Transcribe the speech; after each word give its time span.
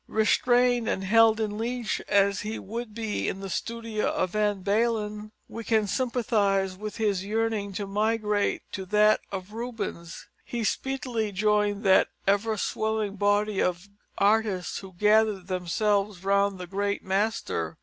Restrained 0.07 0.89
and 0.89 1.03
held 1.03 1.39
in 1.39 1.59
leash 1.59 1.99
as 2.07 2.41
he 2.41 2.57
would 2.57 2.95
be 2.95 3.27
in 3.29 3.39
the 3.39 3.51
studio 3.51 4.07
of 4.11 4.31
Van 4.31 4.63
Balen, 4.63 5.29
we 5.47 5.63
can 5.63 5.85
sympathise 5.85 6.75
with 6.75 6.97
his 6.97 7.23
yearning 7.23 7.71
to 7.73 7.85
migrate 7.85 8.63
to 8.71 8.87
that 8.87 9.19
of 9.31 9.53
Rubens. 9.53 10.27
He 10.43 10.63
speedily 10.63 11.31
joined 11.31 11.83
that 11.83 12.07
ever 12.25 12.57
swelling 12.57 13.15
body 13.15 13.61
of 13.61 13.89
artists 14.17 14.79
who 14.79 14.91
gathered 14.93 15.45
themselves 15.45 16.23
round 16.23 16.57
the 16.57 16.65
great 16.65 17.03
master. 17.03 17.77